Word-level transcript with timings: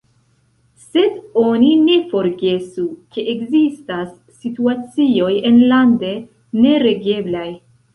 Sed 0.93 1.19
oni 1.41 1.67
ne 1.83 1.99
forgesu, 2.15 2.87
ke 3.13 3.27
ekzistas 3.37 4.11
situacioj 4.41 5.33
enlande 5.55 6.15
neregeblaj. 6.67 7.51